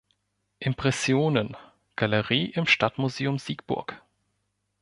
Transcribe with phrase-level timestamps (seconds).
[0.61, 1.55] Impressionen",
[1.95, 4.01] Galerie im Stadtmuseum Siegburg